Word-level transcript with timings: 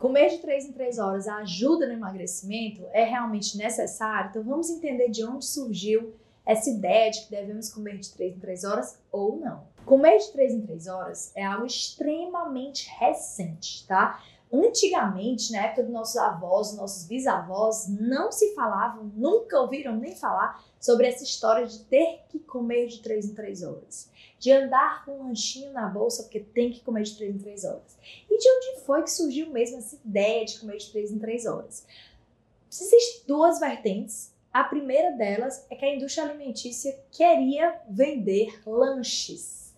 Comer 0.00 0.30
de 0.30 0.38
3 0.38 0.64
em 0.64 0.72
3 0.72 0.98
horas 0.98 1.28
ajuda 1.28 1.86
no 1.86 1.92
emagrecimento? 1.92 2.86
É 2.90 3.04
realmente 3.04 3.58
necessário? 3.58 4.30
Então 4.30 4.42
vamos 4.42 4.70
entender 4.70 5.10
de 5.10 5.22
onde 5.22 5.44
surgiu 5.44 6.14
essa 6.46 6.70
ideia 6.70 7.10
de 7.10 7.20
que 7.20 7.30
devemos 7.30 7.68
comer 7.68 7.98
de 7.98 8.10
3 8.14 8.34
em 8.34 8.40
3 8.40 8.64
horas 8.64 8.98
ou 9.12 9.36
não. 9.36 9.62
Comer 9.84 10.16
de 10.16 10.32
3 10.32 10.54
em 10.54 10.62
3 10.62 10.86
horas 10.86 11.32
é 11.36 11.44
algo 11.44 11.66
extremamente 11.66 12.90
recente, 12.98 13.86
tá? 13.86 14.24
Antigamente, 14.52 15.52
na 15.52 15.66
época 15.66 15.84
dos 15.84 15.92
nossos 15.92 16.16
avós, 16.16 16.76
nossos 16.76 17.04
bisavós, 17.06 17.86
não 17.88 18.32
se 18.32 18.52
falavam, 18.54 19.04
nunca 19.14 19.60
ouviram 19.60 19.96
nem 19.96 20.16
falar 20.16 20.64
sobre 20.80 21.06
essa 21.06 21.22
história 21.22 21.66
de 21.66 21.78
ter 21.84 22.24
que 22.28 22.40
comer 22.40 22.88
de 22.88 23.00
3 23.00 23.26
em 23.26 23.34
3 23.34 23.62
horas. 23.62 24.10
De 24.40 24.50
andar 24.50 25.04
com 25.04 25.12
um 25.12 25.28
lanchinho 25.28 25.72
na 25.72 25.88
bolsa 25.88 26.24
porque 26.24 26.40
tem 26.40 26.72
que 26.72 26.80
comer 26.80 27.04
de 27.04 27.16
3 27.16 27.36
em 27.36 27.38
3 27.38 27.64
horas. 27.64 27.98
E 28.28 28.38
de 28.38 28.48
onde 28.50 28.80
foi 28.80 29.02
que 29.02 29.10
surgiu 29.10 29.50
mesmo 29.50 29.78
essa 29.78 29.96
ideia 30.04 30.44
de 30.44 30.58
comer 30.58 30.78
de 30.78 30.90
3 30.90 31.12
em 31.12 31.18
3 31.20 31.46
horas? 31.46 31.86
Existem 32.68 33.22
duas 33.28 33.60
vertentes. 33.60 34.32
A 34.52 34.64
primeira 34.64 35.12
delas 35.12 35.64
é 35.70 35.76
que 35.76 35.84
a 35.84 35.94
indústria 35.94 36.24
alimentícia 36.24 36.98
queria 37.12 37.80
vender 37.88 38.60
lanches. 38.66 39.72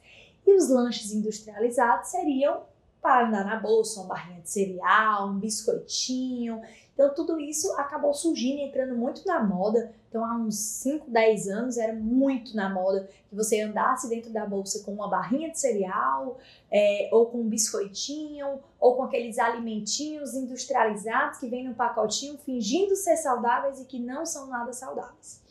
E 0.46 0.54
os 0.54 0.70
lanches 0.70 1.12
industrializados 1.12 2.08
seriam 2.08 2.62
para 3.02 3.26
andar 3.26 3.44
na 3.44 3.58
bolsa, 3.58 4.00
uma 4.00 4.10
barrinha 4.10 4.40
de 4.40 4.48
cereal, 4.48 5.28
um 5.28 5.38
biscoitinho. 5.40 6.62
Então, 6.94 7.12
tudo 7.12 7.40
isso 7.40 7.72
acabou 7.72 8.14
surgindo, 8.14 8.60
entrando 8.60 8.94
muito 8.94 9.26
na 9.26 9.42
moda. 9.42 9.92
Então, 10.08 10.24
há 10.24 10.36
uns 10.36 10.54
5, 10.54 11.10
10 11.10 11.48
anos 11.48 11.76
era 11.78 11.92
muito 11.94 12.54
na 12.54 12.72
moda 12.72 13.08
que 13.28 13.34
você 13.34 13.60
andasse 13.60 14.08
dentro 14.08 14.32
da 14.32 14.46
bolsa 14.46 14.84
com 14.84 14.92
uma 14.92 15.08
barrinha 15.08 15.50
de 15.50 15.58
cereal, 15.58 16.38
é, 16.70 17.08
ou 17.10 17.26
com 17.26 17.38
um 17.38 17.48
biscoitinho, 17.48 18.60
ou 18.78 18.94
com 18.94 19.02
aqueles 19.02 19.36
alimentinhos 19.38 20.34
industrializados 20.34 21.38
que 21.38 21.48
vêm 21.48 21.66
no 21.68 21.74
pacotinho 21.74 22.38
fingindo 22.38 22.94
ser 22.94 23.16
saudáveis 23.16 23.80
e 23.80 23.84
que 23.84 23.98
não 23.98 24.24
são 24.24 24.46
nada 24.46 24.72
saudáveis. 24.72 25.42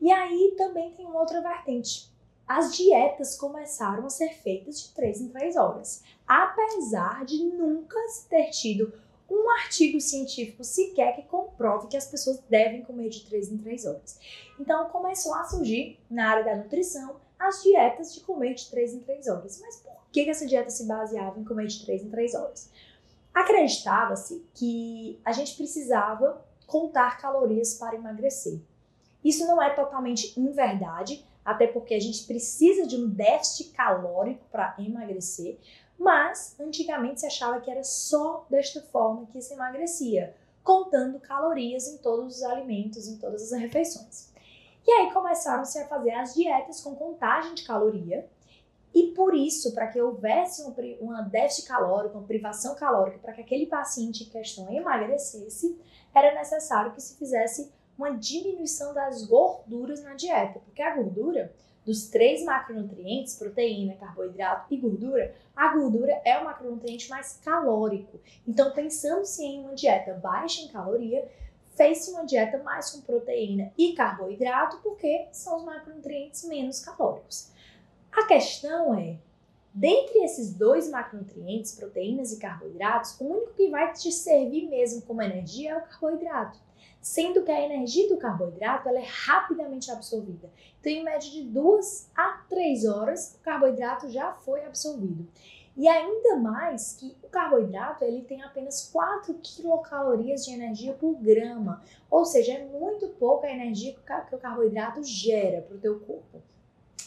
E 0.00 0.12
aí 0.12 0.54
também 0.58 0.92
tem 0.92 1.06
uma 1.06 1.20
outra 1.20 1.40
vertente 1.40 2.10
as 2.50 2.76
dietas 2.76 3.36
começaram 3.36 4.04
a 4.04 4.10
ser 4.10 4.30
feitas 4.30 4.82
de 4.82 4.92
3 4.92 5.20
em 5.20 5.28
3 5.28 5.54
horas, 5.54 6.02
apesar 6.26 7.24
de 7.24 7.44
nunca 7.44 7.96
ter 8.28 8.50
tido 8.50 8.92
um 9.30 9.48
artigo 9.50 10.00
científico 10.00 10.64
sequer 10.64 11.14
que 11.14 11.22
comprove 11.28 11.86
que 11.86 11.96
as 11.96 12.08
pessoas 12.08 12.40
devem 12.50 12.82
comer 12.82 13.08
de 13.08 13.24
3 13.24 13.52
em 13.52 13.58
3 13.58 13.86
horas. 13.86 14.18
Então 14.58 14.88
começou 14.88 15.32
a 15.32 15.44
surgir 15.44 16.00
na 16.10 16.28
área 16.28 16.44
da 16.44 16.56
nutrição 16.56 17.20
as 17.38 17.62
dietas 17.62 18.12
de 18.12 18.20
comer 18.22 18.54
de 18.54 18.68
3 18.68 18.94
em 18.94 18.98
3 18.98 19.28
horas. 19.28 19.60
Mas 19.60 19.76
por 19.76 19.92
que 20.10 20.28
essa 20.28 20.44
dieta 20.44 20.70
se 20.70 20.86
baseava 20.86 21.38
em 21.38 21.44
comer 21.44 21.68
de 21.68 21.84
3 21.84 22.02
em 22.02 22.10
3 22.10 22.34
horas? 22.34 22.68
Acreditava-se 23.32 24.44
que 24.54 25.20
a 25.24 25.30
gente 25.30 25.54
precisava 25.54 26.44
contar 26.66 27.20
calorias 27.20 27.74
para 27.74 27.94
emagrecer. 27.94 28.58
Isso 29.24 29.46
não 29.46 29.62
é 29.62 29.70
totalmente 29.70 30.38
inverdade, 30.40 31.24
até 31.44 31.66
porque 31.66 31.94
a 31.94 32.00
gente 32.00 32.24
precisa 32.24 32.86
de 32.86 32.96
um 32.96 33.08
déficit 33.08 33.70
calórico 33.70 34.44
para 34.50 34.74
emagrecer, 34.78 35.58
mas 35.98 36.58
antigamente 36.58 37.20
se 37.20 37.26
achava 37.26 37.60
que 37.60 37.70
era 37.70 37.84
só 37.84 38.46
desta 38.48 38.80
forma 38.80 39.26
que 39.26 39.40
se 39.40 39.54
emagrecia, 39.54 40.34
contando 40.62 41.20
calorias 41.20 41.86
em 41.88 41.98
todos 41.98 42.36
os 42.36 42.42
alimentos, 42.42 43.06
em 43.06 43.18
todas 43.18 43.52
as 43.52 43.60
refeições. 43.60 44.30
E 44.86 44.90
aí 44.90 45.12
começaram-se 45.12 45.78
a 45.78 45.86
fazer 45.86 46.12
as 46.12 46.34
dietas 46.34 46.80
com 46.80 46.94
contagem 46.94 47.54
de 47.54 47.64
caloria, 47.64 48.28
e 48.92 49.08
por 49.08 49.34
isso, 49.34 49.72
para 49.72 49.86
que 49.86 50.00
houvesse 50.00 50.62
uma, 50.62 50.74
uma 51.00 51.22
déficit 51.22 51.68
calórico, 51.68 52.18
uma 52.18 52.26
privação 52.26 52.74
calórica, 52.74 53.18
para 53.18 53.32
que 53.32 53.40
aquele 53.40 53.66
paciente 53.66 54.24
em 54.24 54.28
questão 54.28 54.72
emagrecesse, 54.72 55.78
era 56.12 56.34
necessário 56.34 56.92
que 56.92 57.00
se 57.00 57.16
fizesse 57.16 57.70
uma 58.00 58.16
diminuição 58.16 58.94
das 58.94 59.26
gorduras 59.26 60.02
na 60.02 60.14
dieta, 60.14 60.58
porque 60.60 60.80
a 60.80 60.96
gordura, 60.96 61.52
dos 61.84 62.08
três 62.08 62.42
macronutrientes, 62.42 63.34
proteína, 63.34 63.94
carboidrato 63.96 64.72
e 64.72 64.78
gordura, 64.78 65.34
a 65.54 65.68
gordura 65.74 66.18
é 66.24 66.38
o 66.38 66.44
macronutriente 66.46 67.10
mais 67.10 67.38
calórico. 67.44 68.18
Então, 68.48 68.72
pensando-se 68.72 69.44
em 69.44 69.60
uma 69.60 69.74
dieta 69.74 70.14
baixa 70.14 70.62
em 70.62 70.68
caloria, 70.68 71.28
fez-se 71.76 72.10
uma 72.12 72.24
dieta 72.24 72.62
mais 72.62 72.90
com 72.90 73.02
proteína 73.02 73.70
e 73.76 73.92
carboidrato, 73.92 74.78
porque 74.82 75.28
são 75.30 75.58
os 75.58 75.64
macronutrientes 75.64 76.44
menos 76.44 76.80
calóricos. 76.80 77.50
A 78.12 78.26
questão 78.26 78.98
é, 78.98 79.18
dentre 79.74 80.20
esses 80.20 80.54
dois 80.54 80.88
macronutrientes, 80.88 81.74
proteínas 81.74 82.32
e 82.32 82.38
carboidratos, 82.38 83.20
o 83.20 83.24
único 83.24 83.52
que 83.52 83.68
vai 83.68 83.92
te 83.92 84.10
servir 84.10 84.70
mesmo 84.70 85.02
como 85.02 85.20
energia 85.20 85.72
é 85.72 85.76
o 85.76 85.82
carboidrato 85.82 86.69
sendo 87.00 87.42
que 87.42 87.50
a 87.50 87.60
energia 87.60 88.08
do 88.08 88.18
carboidrato 88.18 88.88
ela 88.88 88.98
é 88.98 89.06
rapidamente 89.06 89.90
absorvida. 89.90 90.50
Então, 90.78 90.92
em 90.92 91.02
média 91.02 91.30
de 91.30 91.42
duas 91.42 92.10
a 92.14 92.44
três 92.48 92.84
horas, 92.84 93.36
o 93.36 93.38
carboidrato 93.42 94.08
já 94.10 94.32
foi 94.32 94.64
absorvido. 94.64 95.26
E 95.76 95.88
ainda 95.88 96.36
mais 96.36 96.96
que 96.96 97.16
o 97.22 97.28
carboidrato 97.28 98.04
ele 98.04 98.22
tem 98.22 98.42
apenas 98.42 98.90
4 98.92 99.32
quilocalorias 99.42 100.44
de 100.44 100.52
energia 100.52 100.92
por 100.92 101.14
grama, 101.14 101.82
ou 102.10 102.24
seja, 102.24 102.52
é 102.52 102.64
muito 102.66 103.08
pouca 103.08 103.46
a 103.46 103.52
energia 103.52 103.94
que 104.28 104.34
o 104.34 104.38
carboidrato 104.38 105.02
gera 105.02 105.62
para 105.62 105.76
o 105.76 105.80
teu 105.80 106.00
corpo. 106.00 106.42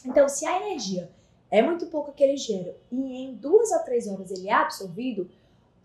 Então, 0.05 0.27
se 0.27 0.45
a 0.45 0.57
energia 0.57 1.11
é 1.51 1.61
muito 1.61 1.85
pouca 1.87 2.11
que 2.11 2.23
ele 2.23 2.37
gera 2.37 2.75
e 2.91 3.23
em 3.23 3.35
duas 3.35 3.71
a 3.71 3.79
três 3.79 4.07
horas 4.07 4.31
ele 4.31 4.49
é 4.49 4.53
absorvido, 4.53 5.29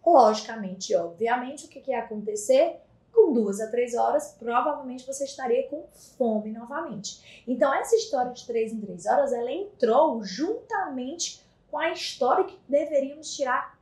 logicamente, 0.05 0.95
obviamente, 0.95 1.67
o 1.67 1.69
que, 1.69 1.81
que 1.81 1.91
ia 1.91 1.99
acontecer? 1.99 2.81
Com 3.19 3.33
duas 3.33 3.61
a 3.61 3.69
três 3.69 3.95
horas, 3.95 4.37
provavelmente 4.39 5.07
você 5.07 5.25
estaria 5.25 5.69
com 5.69 5.87
fome 6.17 6.53
novamente. 6.53 7.43
Então, 7.47 7.75
essa 7.75 7.97
história 7.97 8.33
de 8.33 8.47
três 8.47 8.73
em 8.73 8.81
três 8.81 9.07
horas, 9.07 9.33
ela 9.33 9.51
entrou 9.51 10.23
juntamente 10.23 11.45
com 11.71 11.79
a 11.79 11.91
história 11.91 12.45
que 12.45 12.59
deveríamos 12.69 13.35
tirar 13.35 13.77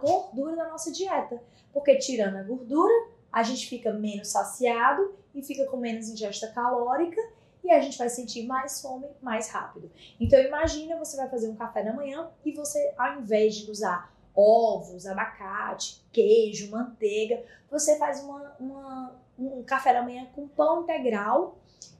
gordura 0.00 0.56
da 0.56 0.68
nossa 0.68 0.90
dieta. 0.90 1.40
Porque 1.72 1.96
tirando 1.96 2.36
a 2.36 2.42
gordura, 2.42 2.92
a 3.30 3.42
gente 3.42 3.68
fica 3.68 3.92
menos 3.92 4.28
saciado 4.28 5.14
e 5.34 5.42
fica 5.42 5.66
com 5.66 5.76
menos 5.76 6.08
ingesta 6.08 6.48
calórica 6.48 7.20
e 7.62 7.70
a 7.70 7.80
gente 7.80 7.98
vai 7.98 8.08
sentir 8.08 8.46
mais 8.46 8.80
fome 8.80 9.06
mais 9.20 9.50
rápido. 9.50 9.90
Então 10.18 10.40
imagina 10.40 10.96
você 10.96 11.16
vai 11.16 11.28
fazer 11.28 11.48
um 11.48 11.54
café 11.54 11.84
da 11.84 11.92
manhã 11.92 12.28
e 12.44 12.52
você 12.52 12.92
ao 12.96 13.20
invés 13.20 13.54
de 13.54 13.70
usar 13.70 14.12
ovos, 14.40 15.06
abacate, 15.06 16.02
queijo, 16.12 16.70
manteiga. 16.70 17.42
Você 17.70 17.98
faz 17.98 18.22
uma, 18.22 18.56
uma, 18.58 19.16
um 19.38 19.62
café 19.62 19.92
da 19.92 20.02
manhã 20.02 20.26
com 20.34 20.48
pão 20.48 20.82
integral 20.82 21.58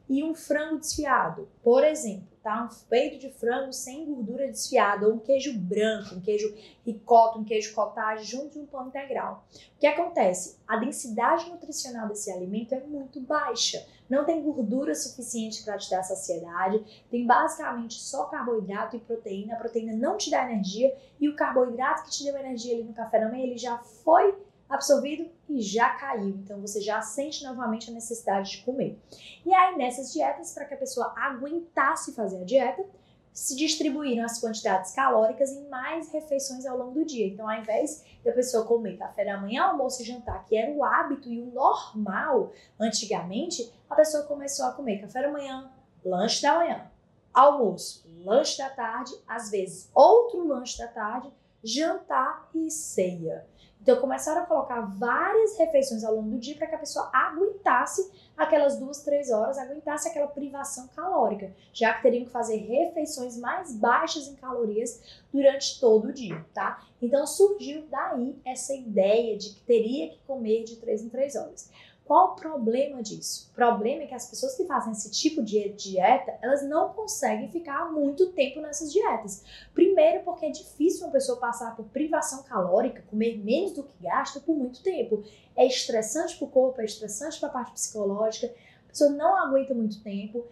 e 0.08 0.24
um 0.24 0.34
frango 0.34 0.80
desfiado, 0.80 1.48
por 1.62 1.84
exemplo, 1.84 2.29
tá? 2.42 2.64
Um 2.64 2.88
peito 2.88 3.18
de 3.18 3.30
frango 3.30 3.72
sem 3.72 4.04
gordura 4.06 4.46
desfiada, 4.46 5.06
ou 5.06 5.14
um 5.14 5.18
queijo 5.18 5.58
branco, 5.58 6.14
um 6.14 6.20
queijo 6.20 6.54
ricota, 6.84 7.38
um 7.38 7.44
queijo 7.44 7.74
cottage 7.74 8.24
junto 8.24 8.50
de 8.50 8.58
um 8.58 8.66
pão 8.66 8.88
integral. 8.88 9.44
O 9.76 9.78
que 9.78 9.86
acontece? 9.86 10.58
A 10.66 10.76
densidade 10.76 11.50
nutricional 11.50 12.08
desse 12.08 12.30
alimento 12.30 12.74
é 12.74 12.80
muito 12.80 13.20
baixa, 13.20 13.86
não 14.08 14.24
tem 14.24 14.42
gordura 14.42 14.94
suficiente 14.94 15.62
para 15.62 15.78
te 15.78 15.88
dar 15.90 16.02
saciedade, 16.02 16.84
tem 17.10 17.26
basicamente 17.26 17.94
só 17.94 18.24
carboidrato 18.24 18.96
e 18.96 19.00
proteína. 19.00 19.54
A 19.54 19.58
proteína 19.58 19.94
não 19.94 20.16
te 20.16 20.30
dá 20.30 20.50
energia 20.50 20.92
e 21.20 21.28
o 21.28 21.36
carboidrato 21.36 22.04
que 22.04 22.10
te 22.10 22.24
deu 22.24 22.36
energia 22.36 22.74
ali 22.74 22.82
no 22.82 22.92
café 22.92 23.20
da 23.20 23.28
manhã, 23.28 23.44
ele 23.44 23.58
já 23.58 23.78
foi 23.78 24.34
absorvido 24.70 25.28
e 25.48 25.60
já 25.60 25.90
caiu. 25.90 26.28
Então 26.28 26.60
você 26.60 26.80
já 26.80 27.02
sente 27.02 27.42
novamente 27.42 27.90
a 27.90 27.92
necessidade 27.92 28.52
de 28.52 28.62
comer. 28.62 28.98
E 29.44 29.52
aí 29.52 29.76
nessas 29.76 30.12
dietas, 30.12 30.54
para 30.54 30.64
que 30.64 30.74
a 30.74 30.78
pessoa 30.78 31.12
aguentasse 31.16 32.12
fazer 32.12 32.40
a 32.40 32.44
dieta, 32.44 32.86
se 33.32 33.56
distribuíram 33.56 34.24
as 34.24 34.40
quantidades 34.40 34.92
calóricas 34.92 35.50
em 35.52 35.68
mais 35.68 36.12
refeições 36.12 36.66
ao 36.66 36.76
longo 36.76 36.92
do 36.92 37.04
dia. 37.04 37.26
Então, 37.26 37.48
ao 37.48 37.58
invés 37.58 38.04
da 38.24 38.32
pessoa 38.32 38.66
comer 38.66 38.96
café 38.96 39.24
da 39.24 39.38
manhã, 39.38 39.64
almoço 39.64 40.02
e 40.02 40.04
jantar, 40.04 40.44
que 40.44 40.56
era 40.56 40.70
o 40.72 40.84
hábito 40.84 41.28
e 41.30 41.40
o 41.40 41.46
normal 41.46 42.52
antigamente, 42.78 43.72
a 43.88 43.94
pessoa 43.94 44.24
começou 44.24 44.66
a 44.66 44.72
comer 44.72 45.00
café 45.00 45.22
da 45.22 45.30
manhã, 45.30 45.70
lanche 46.04 46.42
da 46.42 46.56
manhã, 46.56 46.90
almoço, 47.32 48.04
lanche 48.24 48.58
da 48.58 48.68
tarde, 48.68 49.12
às 49.26 49.50
vezes 49.50 49.90
outro 49.94 50.46
lanche 50.46 50.76
da 50.76 50.88
tarde, 50.88 51.32
jantar 51.62 52.48
e 52.54 52.70
ceia. 52.70 53.46
Então 53.82 53.98
começaram 53.98 54.42
a 54.42 54.46
colocar 54.46 54.82
várias 54.98 55.56
refeições 55.56 56.04
ao 56.04 56.14
longo 56.14 56.30
do 56.30 56.38
dia 56.38 56.54
para 56.54 56.66
que 56.66 56.74
a 56.74 56.78
pessoa 56.78 57.10
aguentasse 57.12 58.10
aquelas 58.36 58.78
duas, 58.78 59.02
três 59.02 59.30
horas, 59.30 59.56
aguentasse 59.56 60.08
aquela 60.08 60.28
privação 60.28 60.88
calórica, 60.88 61.54
já 61.72 61.94
que 61.94 62.02
teriam 62.02 62.26
que 62.26 62.30
fazer 62.30 62.56
refeições 62.56 63.38
mais 63.38 63.74
baixas 63.74 64.28
em 64.28 64.36
calorias 64.36 65.02
durante 65.32 65.80
todo 65.80 66.08
o 66.08 66.12
dia, 66.12 66.44
tá? 66.52 66.84
Então 67.00 67.26
surgiu 67.26 67.86
daí 67.90 68.38
essa 68.44 68.74
ideia 68.74 69.38
de 69.38 69.54
que 69.54 69.60
teria 69.62 70.10
que 70.10 70.18
comer 70.26 70.64
de 70.64 70.76
três 70.76 71.02
em 71.02 71.08
três 71.08 71.34
horas. 71.34 71.70
Qual 72.10 72.32
o 72.32 72.34
problema 72.34 73.04
disso? 73.04 73.48
O 73.52 73.54
problema 73.54 74.02
é 74.02 74.06
que 74.08 74.14
as 74.16 74.28
pessoas 74.28 74.56
que 74.56 74.64
fazem 74.64 74.90
esse 74.90 75.12
tipo 75.12 75.44
de 75.44 75.68
dieta, 75.68 76.36
elas 76.42 76.60
não 76.64 76.92
conseguem 76.92 77.48
ficar 77.52 77.92
muito 77.92 78.32
tempo 78.32 78.60
nessas 78.60 78.92
dietas. 78.92 79.44
Primeiro, 79.72 80.24
porque 80.24 80.46
é 80.46 80.50
difícil 80.50 81.06
uma 81.06 81.12
pessoa 81.12 81.38
passar 81.38 81.76
por 81.76 81.84
privação 81.84 82.42
calórica, 82.42 83.04
comer 83.08 83.38
menos 83.38 83.74
do 83.74 83.84
que 83.84 84.02
gasta 84.02 84.40
por 84.40 84.56
muito 84.56 84.82
tempo. 84.82 85.22
É 85.54 85.64
estressante 85.64 86.36
para 86.36 86.46
o 86.48 86.50
corpo, 86.50 86.80
é 86.80 86.84
estressante 86.84 87.38
para 87.38 87.48
a 87.48 87.52
parte 87.52 87.74
psicológica. 87.74 88.52
A 88.86 88.88
pessoa 88.88 89.10
não 89.10 89.36
aguenta 89.36 89.72
muito 89.72 90.02
tempo. 90.02 90.44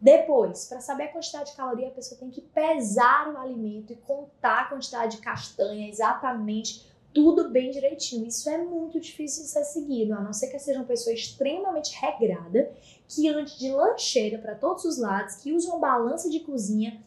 Depois, 0.00 0.64
para 0.64 0.80
saber 0.80 1.02
a 1.02 1.12
quantidade 1.12 1.50
de 1.50 1.56
caloria, 1.58 1.88
a 1.88 1.90
pessoa 1.90 2.18
tem 2.18 2.30
que 2.30 2.40
pesar 2.40 3.30
o 3.30 3.36
alimento 3.36 3.92
e 3.92 3.96
contar 3.96 4.62
a 4.62 4.68
quantidade 4.70 5.16
de 5.16 5.22
castanha 5.22 5.86
exatamente 5.86 6.90
tudo 7.12 7.48
bem 7.48 7.70
direitinho. 7.70 8.26
Isso 8.26 8.48
é 8.48 8.58
muito 8.58 9.00
difícil 9.00 9.42
de 9.42 9.48
ser 9.48 9.64
seguido, 9.64 10.14
a 10.14 10.20
não 10.20 10.32
ser 10.32 10.48
que 10.48 10.58
seja 10.58 10.78
uma 10.78 10.86
pessoa 10.86 11.14
extremamente 11.14 11.94
regrada, 11.98 12.70
que 13.08 13.28
ande 13.28 13.58
de 13.58 13.70
lancheira 13.70 14.38
para 14.38 14.54
todos 14.54 14.84
os 14.84 14.98
lados, 14.98 15.36
que 15.36 15.52
use 15.52 15.66
uma 15.66 15.78
balança 15.78 16.28
de 16.28 16.40
cozinha. 16.40 17.02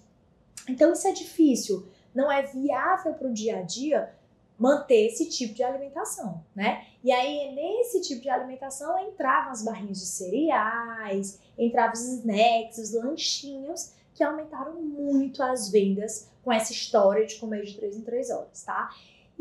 Então 0.67 0.93
isso 0.93 1.07
é 1.07 1.11
difícil, 1.11 1.87
não 2.13 2.31
é 2.31 2.43
viável 2.43 3.13
para 3.13 3.27
o 3.27 3.33
dia 3.33 3.59
a 3.59 3.61
dia 3.61 4.13
manter 4.57 5.07
esse 5.07 5.27
tipo 5.27 5.55
de 5.55 5.63
alimentação, 5.63 6.43
né? 6.55 6.85
E 7.03 7.11
aí 7.11 7.55
nesse 7.55 7.99
tipo 8.01 8.21
de 8.21 8.29
alimentação 8.29 8.99
entravam 9.07 9.51
as 9.51 9.63
barrinhas 9.63 9.99
de 9.99 10.05
cereais, 10.05 11.39
entravam 11.57 11.93
os 11.93 12.03
snacks, 12.03 12.77
os 12.77 12.93
lanchinhos, 12.93 13.93
que 14.13 14.23
aumentaram 14.23 14.79
muito 14.81 15.41
as 15.41 15.69
vendas 15.69 16.29
com 16.43 16.51
essa 16.51 16.71
história 16.71 17.25
de 17.25 17.35
comer 17.35 17.63
de 17.63 17.75
3 17.75 17.97
em 17.97 18.01
3 18.01 18.29
horas, 18.29 18.63
tá? 18.63 18.89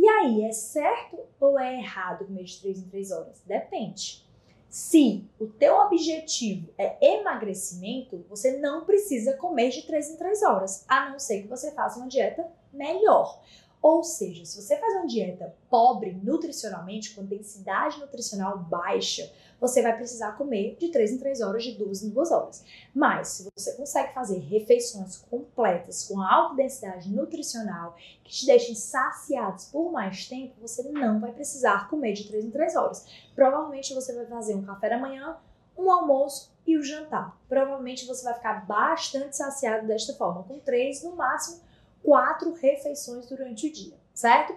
E 0.01 0.09
aí, 0.09 0.45
é 0.47 0.53
certo 0.53 1.19
ou 1.39 1.61
é 1.61 1.77
errado 1.77 2.25
comer 2.25 2.45
de 2.45 2.59
3 2.59 2.79
em 2.79 2.89
3 2.89 3.11
horas? 3.11 3.43
Depende. 3.45 4.27
Se 4.67 5.29
o 5.39 5.47
teu 5.47 5.77
objetivo 5.77 6.73
é 6.79 7.19
emagrecimento, 7.19 8.25
você 8.27 8.57
não 8.57 8.87
precisa 8.87 9.37
comer 9.37 9.69
de 9.69 9.83
3 9.83 10.13
em 10.13 10.17
3 10.17 10.43
horas, 10.43 10.87
a 10.89 11.11
não 11.11 11.19
ser 11.19 11.43
que 11.43 11.49
você 11.49 11.73
faça 11.73 11.99
uma 11.99 12.09
dieta 12.09 12.51
melhor. 12.73 13.43
Ou 13.83 14.05
seja, 14.05 14.45
se 14.45 14.61
você 14.61 14.77
faz 14.77 14.95
uma 14.95 15.07
dieta 15.07 15.55
pobre 15.71 16.13
nutricionalmente, 16.23 17.15
com 17.15 17.25
densidade 17.25 17.99
nutricional 17.99 18.59
baixa, 18.59 19.33
você 19.59 19.83
vai 19.83 19.97
precisar 19.97 20.33
comer 20.33 20.77
de 20.79 20.89
3 20.89 21.13
em 21.13 21.19
3 21.19 21.41
horas, 21.41 21.65
de 21.65 21.73
2 21.73 22.03
em 22.03 22.11
2 22.11 22.31
horas. 22.31 22.65
Mas 22.95 23.29
se 23.29 23.51
você 23.55 23.73
consegue 23.75 24.13
fazer 24.13 24.39
refeições 24.39 25.17
completas 25.31 26.07
com 26.07 26.21
alta 26.21 26.57
densidade 26.57 27.11
nutricional 27.11 27.97
que 28.23 28.33
te 28.33 28.47
deixem 28.47 28.75
saciados 28.75 29.67
por 29.67 29.91
mais 29.91 30.29
tempo, 30.29 30.55
você 30.61 30.83
não 30.83 31.19
vai 31.19 31.33
precisar 31.33 31.89
comer 31.89 32.13
de 32.13 32.29
3 32.29 32.45
em 32.45 32.51
3 32.51 32.77
horas. 32.77 33.07
Provavelmente 33.35 33.95
você 33.95 34.15
vai 34.15 34.27
fazer 34.27 34.55
um 34.55 34.63
café 34.63 34.91
da 34.91 34.99
manhã, 34.99 35.37
um 35.77 35.91
almoço 35.91 36.53
e 36.67 36.77
o 36.77 36.83
jantar. 36.83 37.39
Provavelmente 37.49 38.07
você 38.07 38.25
vai 38.25 38.35
ficar 38.35 38.67
bastante 38.67 39.37
saciado 39.37 39.87
desta 39.87 40.15
forma, 40.15 40.43
com 40.43 40.59
3 40.59 41.03
no 41.05 41.17
máximo 41.17 41.70
quatro 42.03 42.53
refeições 42.53 43.27
durante 43.27 43.67
o 43.67 43.73
dia, 43.73 43.95
certo? 44.15 44.55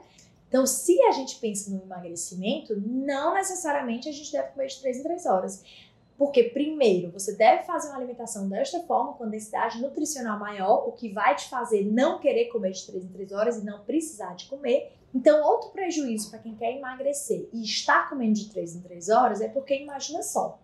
Então, 0.48 0.68
se 0.68 1.01
a 1.04 1.12
gente 1.12 1.40
pensa 1.40 1.72
no 1.72 1.81
emagrecimento, 1.81 2.80
não 2.80 3.34
necessariamente 3.34 4.07
a 4.07 4.12
gente 4.12 4.31
deve 4.31 4.50
comer 4.50 4.68
de 4.68 4.80
3 4.81 4.98
em 4.98 5.04
3 5.04 5.25
horas. 5.25 5.63
Porque, 6.16 6.44
primeiro, 6.44 7.12
você 7.12 7.36
deve 7.36 7.63
fazer 7.63 7.88
uma 7.88 7.98
alimentação 7.98 8.48
desta 8.48 8.80
forma, 8.81 9.13
com 9.13 9.28
densidade 9.28 9.81
nutricional 9.81 10.38
maior, 10.38 10.88
o 10.88 10.92
que 10.92 11.10
vai 11.10 11.36
te 11.36 11.50
fazer 11.50 11.84
não 11.84 12.19
querer 12.19 12.45
comer 12.50 12.72
de 12.72 12.86
3 12.86 13.04
em 13.04 13.07
3 13.07 13.31
horas 13.31 13.57
e 13.57 13.66
não 13.66 13.84
precisar 13.84 14.36
de 14.36 14.45
comer. 14.45 14.94
Então, 15.12 15.44
outro 15.44 15.72
prejuízo 15.72 16.30
para 16.30 16.38
quem 16.38 16.56
quer 16.56 16.78
emagrecer 16.78 17.50
e 17.51 17.63
está 17.63 18.04
comendo 18.04 18.34
de 18.34 18.50
3 18.50 18.75
em 18.75 18.81
3 18.81 19.10
horas 19.10 19.42
é 19.42 19.48
porque, 19.48 19.75
imagina 19.75 20.22
só, 20.22 20.60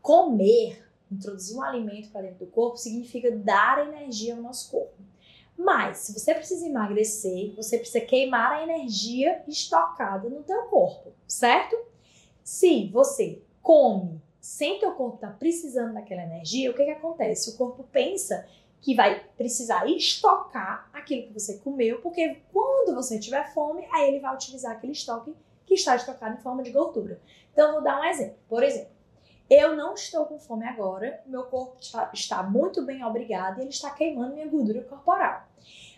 comer, 0.00 0.80
introduzir 1.10 1.56
um 1.56 1.62
alimento 1.62 2.10
para 2.10 2.22
dentro 2.22 2.46
do 2.46 2.52
corpo, 2.52 2.76
significa 2.76 3.32
dar 3.32 3.84
energia 3.84 4.36
ao 4.36 4.42
nosso 4.42 4.70
corpo. 4.70 5.07
Mas, 5.58 5.98
se 5.98 6.12
você 6.12 6.32
precisa 6.32 6.64
emagrecer, 6.64 7.52
você 7.56 7.78
precisa 7.78 8.00
queimar 8.00 8.52
a 8.52 8.62
energia 8.62 9.42
estocada 9.48 10.30
no 10.30 10.44
teu 10.44 10.62
corpo, 10.66 11.12
certo? 11.26 11.76
Se 12.44 12.86
você 12.92 13.42
come 13.60 14.22
sem 14.40 14.78
teu 14.78 14.92
corpo 14.92 15.16
estar 15.16 15.32
tá 15.32 15.36
precisando 15.36 15.94
daquela 15.94 16.22
energia, 16.22 16.70
o 16.70 16.74
que, 16.74 16.84
que 16.84 16.92
acontece? 16.92 17.50
O 17.50 17.56
corpo 17.56 17.84
pensa 17.90 18.46
que 18.80 18.94
vai 18.94 19.20
precisar 19.36 19.84
estocar 19.90 20.88
aquilo 20.92 21.26
que 21.26 21.32
você 21.32 21.58
comeu, 21.58 22.00
porque 22.00 22.40
quando 22.52 22.94
você 22.94 23.18
tiver 23.18 23.52
fome, 23.52 23.84
aí 23.90 24.08
ele 24.08 24.20
vai 24.20 24.32
utilizar 24.32 24.72
aquele 24.72 24.92
estoque 24.92 25.34
que 25.66 25.74
está 25.74 25.96
estocado 25.96 26.38
em 26.38 26.40
forma 26.40 26.62
de 26.62 26.70
gordura. 26.70 27.20
Então, 27.52 27.72
vou 27.72 27.82
dar 27.82 28.00
um 28.00 28.04
exemplo. 28.04 28.36
Por 28.48 28.62
exemplo, 28.62 28.92
eu 29.50 29.74
não 29.74 29.94
estou 29.94 30.26
com 30.26 30.38
fome 30.38 30.66
agora, 30.66 31.22
meu 31.24 31.44
corpo 31.44 31.78
está, 32.12 32.42
muito 32.42 32.82
bem 32.82 33.02
obrigado 33.04 33.58
e 33.58 33.62
ele 33.62 33.70
está 33.70 33.90
queimando 33.90 34.34
minha 34.34 34.46
gordura 34.46 34.82
corporal. 34.84 35.46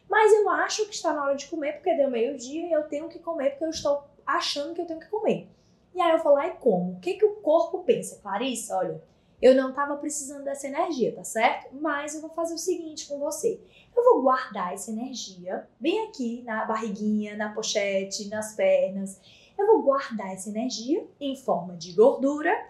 Mas 0.09 0.33
eu 0.33 0.49
acho 0.51 0.87
que 0.87 0.95
está 0.95 1.13
na 1.13 1.25
hora 1.25 1.37
de 1.37 1.47
comer 1.47 1.75
porque 1.75 1.95
deu 1.95 2.11
meio-dia 2.11 2.67
e 2.67 2.73
eu 2.73 2.85
tenho 2.85 3.09
que 3.09 3.19
comer 3.19 3.51
porque 3.51 3.65
eu 3.65 3.71
estou 3.71 4.05
achando 4.27 4.75
que 4.75 4.81
eu 4.81 4.87
tenho 4.87 5.01
que 5.01 5.09
comer. 5.09 5.49
E 5.95 6.01
aí 6.01 6.13
eu 6.13 6.23
vou 6.23 6.35
lá 6.35 6.47
e 6.47 6.53
como. 6.53 6.93
O 6.93 7.01
que, 7.01 7.15
que 7.15 7.25
o 7.25 7.37
corpo 7.37 7.83
pensa? 7.83 8.21
Clarissa, 8.21 8.77
olha, 8.77 9.03
eu 9.43 9.55
não 9.55 9.71
estava 9.71 9.97
precisando 9.97 10.45
dessa 10.45 10.69
energia, 10.69 11.15
tá 11.15 11.25
certo? 11.25 11.75
Mas 11.75 12.15
eu 12.15 12.21
vou 12.21 12.31
fazer 12.31 12.55
o 12.55 12.59
seguinte 12.59 13.09
com 13.09 13.19
você. 13.19 13.61
Eu 13.97 14.05
vou 14.05 14.23
guardar 14.23 14.73
essa 14.73 14.91
energia 14.91 15.69
bem 15.79 16.07
aqui 16.07 16.43
na 16.43 16.65
barriguinha, 16.65 17.37
na 17.37 17.53
pochete, 17.53 18.29
nas 18.29 18.55
pernas. 18.55 19.21
Eu 19.59 19.67
vou 19.67 19.83
guardar 19.83 20.33
essa 20.33 20.49
energia 20.49 21.07
em 21.21 21.37
forma 21.37 21.77
de 21.77 21.93
gordura 21.93 22.70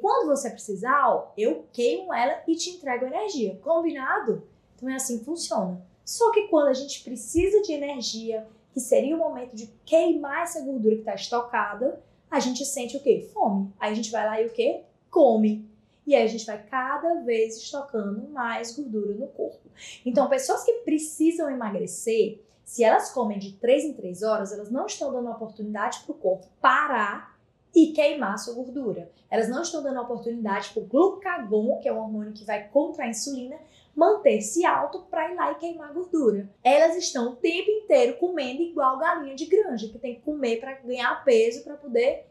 quando 0.00 0.28
você 0.28 0.50
precisar, 0.50 1.08
ó, 1.08 1.32
eu 1.36 1.66
queimo 1.72 2.12
ela 2.12 2.42
e 2.46 2.54
te 2.54 2.70
entrego 2.70 3.06
energia. 3.06 3.58
Combinado? 3.62 4.42
Então 4.76 4.88
é 4.88 4.94
assim 4.94 5.18
que 5.18 5.24
funciona. 5.24 5.80
Só 6.04 6.32
que 6.32 6.48
quando 6.48 6.68
a 6.68 6.74
gente 6.74 7.04
precisa 7.04 7.60
de 7.62 7.72
energia, 7.72 8.46
que 8.72 8.80
seria 8.80 9.14
o 9.14 9.18
momento 9.18 9.54
de 9.54 9.66
queimar 9.84 10.42
essa 10.42 10.60
gordura 10.62 10.94
que 10.94 11.02
está 11.02 11.14
estocada, 11.14 12.02
a 12.30 12.40
gente 12.40 12.64
sente 12.64 12.96
o 12.96 13.02
quê? 13.02 13.28
Fome. 13.32 13.72
Aí 13.78 13.92
a 13.92 13.94
gente 13.94 14.10
vai 14.10 14.24
lá 14.24 14.40
e 14.40 14.46
o 14.46 14.52
quê? 14.52 14.82
Come. 15.10 15.68
E 16.06 16.14
aí 16.14 16.24
a 16.24 16.28
gente 16.28 16.46
vai 16.46 16.62
cada 16.62 17.22
vez 17.22 17.56
estocando 17.56 18.28
mais 18.30 18.74
gordura 18.74 19.14
no 19.14 19.26
corpo. 19.28 19.60
Então, 20.04 20.28
pessoas 20.28 20.64
que 20.64 20.72
precisam 20.84 21.50
emagrecer, 21.50 22.40
se 22.64 22.82
elas 22.82 23.10
comem 23.10 23.38
de 23.38 23.52
3 23.52 23.84
em 23.84 23.92
3 23.92 24.22
horas, 24.22 24.52
elas 24.52 24.70
não 24.70 24.86
estão 24.86 25.12
dando 25.12 25.30
oportunidade 25.30 26.00
para 26.00 26.12
o 26.12 26.18
corpo 26.18 26.46
parar 26.60 27.38
e 27.74 27.92
queimar 27.92 28.38
sua 28.38 28.54
gordura. 28.54 29.10
Elas 29.30 29.48
não 29.48 29.62
estão 29.62 29.82
dando 29.82 30.00
oportunidade 30.00 30.70
para 30.70 30.82
o 30.82 30.86
glucagon, 30.86 31.78
que 31.80 31.88
é 31.88 31.92
o 31.92 31.98
hormônio 31.98 32.32
que 32.32 32.44
vai 32.44 32.68
contra 32.68 33.04
a 33.04 33.08
insulina, 33.08 33.56
manter-se 33.94 34.64
alto 34.64 35.02
para 35.10 35.30
ir 35.30 35.34
lá 35.34 35.52
e 35.52 35.56
queimar 35.56 35.92
gordura. 35.92 36.48
Elas 36.62 36.96
estão 36.96 37.32
o 37.32 37.36
tempo 37.36 37.70
inteiro 37.70 38.16
comendo 38.18 38.62
igual 38.62 38.98
galinha 38.98 39.34
de 39.34 39.46
granja, 39.46 39.88
que 39.88 39.98
tem 39.98 40.16
que 40.16 40.22
comer 40.22 40.60
para 40.60 40.74
ganhar 40.74 41.24
peso 41.24 41.62
para 41.62 41.76
poder 41.76 42.26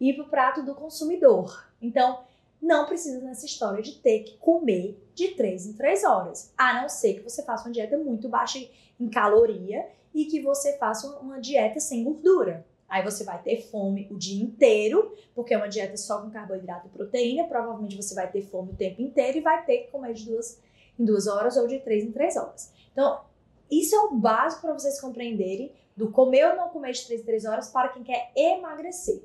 ir 0.00 0.14
para 0.14 0.24
o 0.24 0.28
prato 0.28 0.62
do 0.62 0.74
consumidor. 0.74 1.68
Então, 1.80 2.24
não 2.60 2.86
precisa 2.86 3.20
nessa 3.20 3.44
história 3.44 3.82
de 3.82 3.96
ter 3.98 4.20
que 4.20 4.38
comer 4.38 4.98
de 5.14 5.28
3 5.28 5.66
em 5.66 5.72
3 5.74 6.04
horas, 6.04 6.52
a 6.56 6.80
não 6.80 6.88
ser 6.88 7.14
que 7.14 7.22
você 7.22 7.42
faça 7.42 7.66
uma 7.66 7.72
dieta 7.72 7.96
muito 7.98 8.28
baixa 8.28 8.58
em 8.98 9.08
caloria 9.08 9.86
e 10.14 10.24
que 10.24 10.40
você 10.40 10.78
faça 10.78 11.06
uma 11.18 11.40
dieta 11.40 11.78
sem 11.78 12.02
gordura. 12.02 12.64
Aí 12.88 13.02
você 13.02 13.24
vai 13.24 13.42
ter 13.42 13.62
fome 13.62 14.06
o 14.10 14.16
dia 14.16 14.42
inteiro, 14.42 15.14
porque 15.34 15.54
é 15.54 15.56
uma 15.56 15.68
dieta 15.68 15.96
só 15.96 16.20
com 16.20 16.30
carboidrato 16.30 16.86
e 16.86 16.90
proteína. 16.90 17.44
Provavelmente 17.44 17.96
você 17.96 18.14
vai 18.14 18.30
ter 18.30 18.42
fome 18.42 18.72
o 18.72 18.76
tempo 18.76 19.02
inteiro 19.02 19.38
e 19.38 19.40
vai 19.40 19.64
ter 19.64 19.78
que 19.78 19.90
comer 19.90 20.14
de 20.14 20.26
duas 20.26 20.60
em 20.98 21.04
duas 21.04 21.26
horas 21.26 21.56
ou 21.56 21.66
de 21.66 21.80
três 21.80 22.04
em 22.04 22.12
três 22.12 22.36
horas. 22.36 22.72
Então, 22.92 23.20
isso 23.70 23.94
é 23.94 24.00
o 24.00 24.14
básico 24.14 24.62
para 24.62 24.74
vocês 24.74 25.00
compreenderem 25.00 25.72
do 25.96 26.10
comer 26.10 26.50
ou 26.50 26.56
não 26.56 26.68
comer 26.68 26.92
de 26.92 27.04
três 27.04 27.20
em 27.20 27.24
três 27.24 27.44
horas 27.44 27.68
para 27.68 27.88
quem 27.88 28.02
quer 28.02 28.30
emagrecer. 28.36 29.22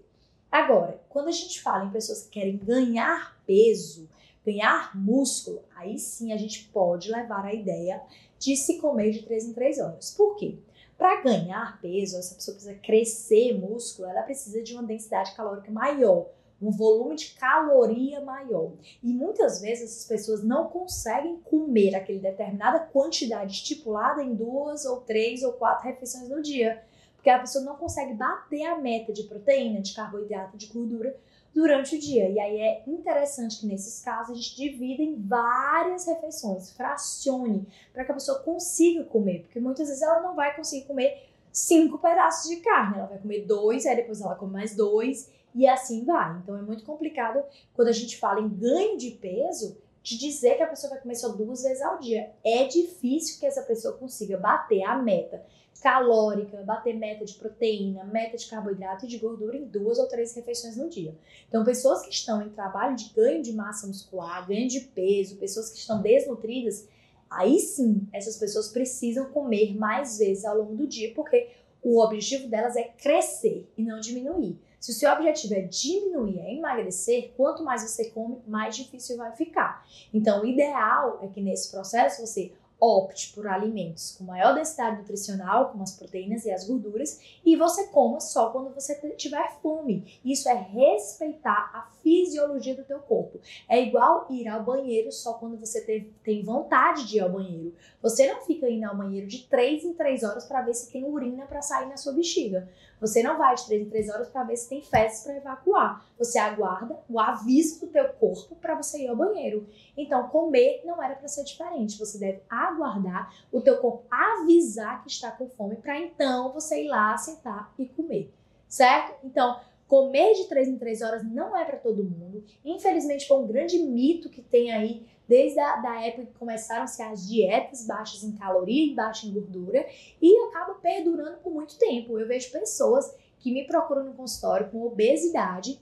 Agora, 0.51 1.00
quando 1.10 1.28
a 1.28 1.32
gente 1.32 1.62
fala 1.62 1.86
em 1.86 1.92
pessoas 1.92 2.24
que 2.24 2.32
querem 2.32 2.58
ganhar 2.58 3.39
peso, 3.46 4.10
ganhar 4.44 4.96
músculo, 4.98 5.62
aí 5.75 6.00
sim 6.00 6.32
a 6.34 6.38
gente 6.38 6.70
pode 6.74 7.12
levar 7.12 7.46
a 7.46 7.54
ideia 7.54 8.01
de 8.39 8.56
se 8.56 8.80
comer 8.80 9.12
de 9.12 9.24
três 9.24 9.46
em 9.46 9.54
três 9.54 9.80
horas. 9.80 10.12
Por 10.12 10.36
quê? 10.38 10.58
Para 11.00 11.22
ganhar 11.22 11.79
peso, 11.82 12.18
essa 12.18 12.36
pessoa 12.36 12.56
precisa 12.56 12.77
crescer 12.77 13.58
músculo, 13.58 14.10
ela 14.10 14.22
precisa 14.22 14.62
de 14.62 14.74
uma 14.74 14.84
densidade 14.84 15.34
calórica 15.34 15.72
maior, 15.72 16.27
um 16.62 16.70
volume 16.70 17.15
de 17.15 17.29
caloria 17.36 18.20
maior. 18.20 18.74
E 19.01 19.13
muitas 19.13 19.62
vezes 19.62 19.91
essas 19.91 20.06
pessoas 20.06 20.44
não 20.44 20.68
conseguem 20.68 21.38
comer 21.38 21.96
aquela 21.96 22.20
determinada 22.20 22.82
quantidade 22.82 23.53
estipulada 23.53 24.22
em 24.22 24.36
duas 24.36 24.84
ou 24.84 25.00
três 25.00 25.41
ou 25.41 25.53
quatro 25.53 25.88
refeições 25.88 26.27
no 26.27 26.41
dia, 26.41 26.84
porque 27.20 27.30
a 27.30 27.40
pessoa 27.40 27.66
não 27.66 27.76
consegue 27.76 28.14
bater 28.14 28.66
a 28.66 28.78
meta 28.78 29.12
de 29.12 29.24
proteína, 29.24 29.82
de 29.82 29.94
carboidrato, 29.94 30.56
de 30.56 30.68
gordura 30.68 31.14
durante 31.54 31.98
o 31.98 32.00
dia. 32.00 32.30
E 32.30 32.40
aí 32.40 32.60
é 32.62 32.84
interessante 32.88 33.60
que 33.60 33.68
nesses 33.68 34.02
casos 34.02 34.32
a 34.32 34.36
gente 34.42 34.56
divida 34.56 35.04
em 35.04 35.16
várias 35.16 36.08
refeições, 36.08 36.72
fracione, 36.72 37.68
para 37.92 38.06
que 38.06 38.12
a 38.12 38.14
pessoa 38.14 38.40
consiga 38.40 39.04
comer, 39.04 39.42
porque 39.42 39.60
muitas 39.60 39.90
vezes 39.90 40.02
ela 40.02 40.22
não 40.22 40.34
vai 40.34 40.56
conseguir 40.56 40.86
comer 40.86 41.30
cinco 41.52 41.98
pedaços 41.98 42.50
de 42.50 42.58
carne. 42.58 43.00
Ela 43.00 43.08
vai 43.08 43.18
comer 43.18 43.46
dois, 43.46 43.86
aí 43.86 43.98
depois 43.98 44.22
ela 44.22 44.36
come 44.36 44.54
mais 44.54 44.74
dois 44.74 45.30
e 45.54 45.68
assim 45.68 46.06
vai. 46.06 46.38
Então 46.38 46.58
é 46.58 46.62
muito 46.62 46.86
complicado 46.86 47.44
quando 47.74 47.90
a 47.90 47.94
gente 47.94 48.18
fala 48.18 48.40
em 48.40 48.48
ganho 48.48 48.98
de 48.98 49.12
peso 49.12 49.78
de 50.10 50.18
dizer 50.18 50.58
que 50.58 50.63
a 50.63 50.68
pessoa 50.68 50.89
vai 50.89 51.01
comer 51.01 51.13
só 51.13 51.30
duas 51.30 51.62
vezes 51.62 51.84
ao 51.84 52.00
dia. 52.00 52.32
É 52.44 52.66
difícil 52.66 53.39
que 53.39 53.46
essa 53.46 53.62
pessoa 53.62 53.96
consiga 53.96 54.38
bater 54.38 54.82
a 54.82 54.98
meta 54.98 55.46
calórica, 55.84 56.63
bater 56.63 56.96
meta 56.96 57.24
de 57.24 57.36
proteína, 57.36 58.04
meta 58.04 58.36
de 58.36 58.48
carboidrato 58.48 59.06
e 59.06 59.08
de 59.08 59.20
gordura 59.20 59.56
em 59.56 59.66
duas 59.66 60.00
ou 60.00 60.08
três 60.08 60.36
refeições 60.36 60.75
no 60.75 60.89
dia. 60.89 61.16
Então, 61.48 61.63
pessoas 61.63 62.01
que 62.01 62.10
estão 62.10 62.42
em 62.42 62.50
trabalho 62.50 62.96
de 62.96 63.13
ganho 63.13 63.44
de 63.44 63.54
massa 63.54 63.86
muscular, 63.86 64.48
ganho 64.48 64.68
de 64.68 64.82
peso, 64.82 65.38
pessoas 65.38 65.70
que 65.70 65.78
estão 65.78 66.01
desnutridas, 66.01 66.88
aí 67.30 67.60
sim, 67.60 68.08
essas 68.12 68.36
pessoas 68.36 68.70
precisam 68.70 69.30
comer 69.30 69.78
mais 69.78 70.18
vezes 70.18 70.44
ao 70.44 70.58
longo 70.58 70.75
do 70.75 70.88
dia, 70.88 71.13
porque 71.13 71.50
o 71.84 72.04
objetivo 72.04 72.50
delas 72.50 72.75
é 72.75 72.84
crescer 72.84 73.72
e 73.78 73.84
não 73.84 74.00
diminuir. 74.00 74.60
Se 74.80 74.92
o 74.92 74.94
seu 74.94 75.12
objetivo 75.12 75.54
é 75.56 75.62
diminuir, 75.62 76.40
é 76.40 76.54
emagrecer, 76.54 77.32
quanto 77.36 77.64
mais 77.64 77.84
você 77.84 78.10
come, 78.12 78.38
mais 78.48 78.76
difícil 78.76 79.18
vai 79.18 79.36
ficar. 79.36 79.86
Então, 80.14 80.42
o 80.42 80.46
ideal 80.46 81.20
é 81.22 81.28
que 81.28 81.42
nesse 81.42 81.70
processo 81.70 82.26
você 82.26 82.54
opte 82.80 83.34
por 83.34 83.48
alimentos 83.48 84.16
com 84.18 84.24
maior 84.24 84.56
densidade 84.56 84.98
nutricional, 84.98 85.70
como 85.70 85.84
as 85.84 85.96
proteínas 85.96 86.46
e 86.46 86.52
as 86.52 86.66
gorduras, 86.66 87.20
e 87.46 87.56
você 87.56 87.88
coma 87.88 88.20
só 88.20 88.50
quando 88.52 88.74
você 88.74 88.96
tiver 89.16 89.60
fome. 89.62 90.20
Isso 90.24 90.48
é 90.48 90.54
respeitar 90.54 91.72
a 91.74 91.90
fisiologia 92.02 92.76
do 92.76 92.84
teu 92.84 93.00
corpo. 93.00 93.40
É 93.68 93.82
igual 93.82 94.28
ir 94.30 94.48
ao 94.48 94.64
banheiro 94.64 95.12
só 95.12 95.34
quando 95.34 95.58
você 95.58 95.82
tem 96.24 96.44
vontade 96.44 97.08
de 97.08 97.18
ir 97.18 97.22
ao 97.22 97.30
banheiro. 97.30 97.74
Você 98.02 98.32
não 98.32 98.42
fica 98.42 98.70
indo 98.70 98.86
ao 98.86 98.96
banheiro 98.96 99.28
de 99.28 99.48
3 99.48 99.84
em 99.84 99.94
3 99.94 100.24
horas 100.24 100.46
para 100.46 100.62
ver 100.62 100.74
se 100.74 100.92
tem 100.92 101.04
urina 101.04 101.46
para 101.46 101.62
sair 101.62 101.88
na 101.88 101.98
sua 101.98 102.14
bexiga. 102.14 102.70
Você 103.02 103.24
não 103.24 103.38
vai 103.38 103.56
de 103.56 103.66
3 103.66 103.88
em 103.88 103.90
3 103.90 104.10
horas 104.10 104.30
para 104.30 104.44
ver 104.44 104.58
se 104.58 104.70
tem 104.70 104.82
fezes 104.82 105.24
para 105.24 105.38
evacuar. 105.38 106.06
Você 106.18 106.38
aguarda 106.38 107.00
o 107.10 107.20
aviso 107.20 107.80
do 107.80 107.88
teu 107.88 108.10
corpo 108.10 108.56
para 108.56 108.76
você 108.76 109.04
ir 109.04 109.08
ao 109.08 109.16
banheiro. 109.16 109.68
Então, 109.96 110.28
comer 110.28 110.82
não 110.86 111.02
era 111.02 111.16
para 111.16 111.28
ser 111.28 111.44
diferente. 111.44 111.98
Você 111.98 112.18
deve 112.18 112.42
aguardar 112.70 113.34
o 113.52 113.62
teu 113.62 113.78
corpo 113.78 114.06
avisar 114.10 115.04
que 115.04 115.10
está 115.10 115.32
com 115.32 115.48
fome 115.50 115.76
para 115.76 116.00
então 116.00 116.52
você 116.52 116.84
ir 116.84 116.88
lá 116.88 117.18
sentar 117.18 117.74
e 117.78 117.86
comer. 117.86 118.32
Certo? 118.68 119.16
Então, 119.24 119.60
comer 119.88 120.34
de 120.34 120.46
3 120.46 120.68
em 120.68 120.78
3 120.78 121.02
horas 121.02 121.24
não 121.24 121.58
é 121.58 121.66
para 121.66 121.78
todo 121.78 122.04
mundo. 122.04 122.44
Infelizmente, 122.64 123.28
foi 123.28 123.38
um 123.38 123.48
grande 123.48 123.80
mito 123.80 124.30
que 124.30 124.42
tem 124.42 124.72
aí 124.72 125.06
desde 125.28 125.60
a 125.60 125.76
da 125.78 126.02
época 126.02 126.26
que 126.26 126.40
começaram-se 126.40 127.02
as 127.04 127.28
dietas 127.28 127.86
baixas 127.86 128.24
em 128.24 128.36
caloria 128.36 128.92
e 128.92 128.96
baixas 128.96 129.30
em 129.30 129.34
gordura 129.34 129.86
e 130.20 130.46
acaba 130.46 130.74
perdurando 130.76 131.38
por 131.38 131.54
muito 131.54 131.78
tempo. 131.78 132.18
Eu 132.18 132.28
vejo 132.28 132.52
pessoas 132.52 133.16
que 133.40 133.52
me 133.52 133.66
procuram 133.66 134.04
no 134.04 134.14
consultório 134.14 134.70
com 134.70 134.84
obesidade, 134.84 135.80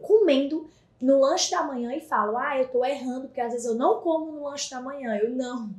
comendo 0.00 0.70
no 1.00 1.20
lanche 1.20 1.50
da 1.50 1.62
manhã 1.62 1.94
e 1.94 2.00
falam: 2.00 2.38
Ah, 2.38 2.58
eu 2.58 2.68
tô 2.68 2.84
errando 2.84 3.28
porque 3.28 3.40
às 3.40 3.52
vezes 3.52 3.66
eu 3.66 3.74
não 3.74 4.00
como 4.00 4.32
no 4.32 4.44
lanche 4.44 4.70
da 4.70 4.80
manhã. 4.80 5.16
Eu 5.16 5.30
não. 5.30 5.74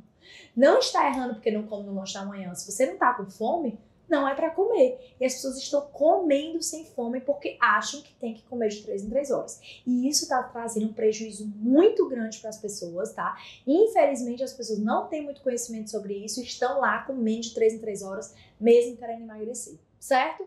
Não 0.56 0.78
está 0.78 1.06
errando 1.06 1.34
porque 1.34 1.50
não 1.50 1.66
come 1.66 1.86
no 1.86 1.94
lanche 1.94 2.14
da 2.14 2.24
manhã. 2.24 2.54
Se 2.54 2.70
você 2.70 2.86
não 2.86 2.96
tá 2.96 3.14
com 3.14 3.28
fome, 3.30 3.78
não 4.08 4.26
é 4.26 4.34
para 4.34 4.50
comer. 4.50 5.14
E 5.20 5.24
as 5.24 5.34
pessoas 5.34 5.58
estão 5.58 5.82
comendo 5.82 6.62
sem 6.62 6.84
fome 6.84 7.20
porque 7.20 7.56
acham 7.60 8.00
que 8.00 8.14
tem 8.14 8.34
que 8.34 8.42
comer 8.44 8.68
de 8.68 8.82
3 8.82 9.04
em 9.04 9.10
3 9.10 9.30
horas. 9.30 9.60
E 9.86 10.08
isso 10.08 10.24
está 10.24 10.42
trazendo 10.42 10.86
um 10.86 10.92
prejuízo 10.92 11.46
muito 11.56 12.08
grande 12.08 12.38
para 12.38 12.50
as 12.50 12.58
pessoas, 12.58 13.12
tá? 13.12 13.36
Infelizmente, 13.66 14.42
as 14.42 14.52
pessoas 14.52 14.78
não 14.78 15.06
têm 15.08 15.22
muito 15.22 15.42
conhecimento 15.42 15.90
sobre 15.90 16.14
isso 16.14 16.40
e 16.40 16.44
estão 16.44 16.80
lá 16.80 17.02
comendo 17.02 17.42
de 17.42 17.54
3 17.54 17.74
em 17.74 17.78
3 17.78 18.02
horas, 18.02 18.34
mesmo 18.58 18.96
querendo 18.96 19.22
emagrecer, 19.22 19.78
certo? 20.00 20.46